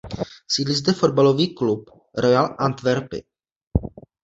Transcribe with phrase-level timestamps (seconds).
[0.47, 3.23] Sídlí zde fotbalový klub Royal Antverpy.